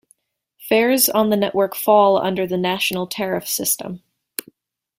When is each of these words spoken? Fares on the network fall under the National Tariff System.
Fares 0.67 1.09
on 1.09 1.29
the 1.29 1.37
network 1.37 1.75
fall 1.75 2.17
under 2.17 2.47
the 2.47 2.57
National 2.57 3.05
Tariff 3.05 3.47
System. 3.47 4.01